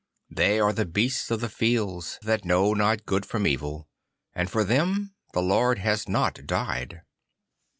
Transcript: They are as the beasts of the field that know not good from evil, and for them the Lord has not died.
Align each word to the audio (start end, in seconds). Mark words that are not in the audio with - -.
They 0.31 0.59
are 0.59 0.69
as 0.71 0.75
the 0.77 0.85
beasts 0.87 1.29
of 1.29 1.41
the 1.41 1.47
field 1.49 2.17
that 2.23 2.43
know 2.43 2.73
not 2.73 3.05
good 3.05 3.23
from 3.23 3.45
evil, 3.45 3.87
and 4.33 4.49
for 4.49 4.63
them 4.63 5.13
the 5.33 5.43
Lord 5.43 5.77
has 5.77 6.09
not 6.09 6.47
died. 6.47 7.03